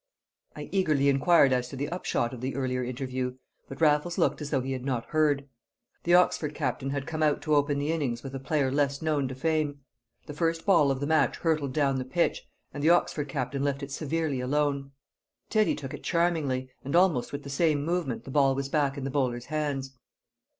[0.55, 3.35] I eagerly inquired as to the upshot of the earlier interview,
[3.67, 5.47] but Raffles looked as though he had not heard.
[6.05, 9.27] The Oxford captain had come out to open the innings with a player less known
[9.27, 9.81] to fame;
[10.25, 13.83] the first ball of the match hurtled down the pitch, and the Oxford captain left
[13.83, 14.91] it severely alone.
[15.51, 19.03] Teddy took it charmingly, and almost with the same movement the ball was back in
[19.03, 19.95] the bowler's hands.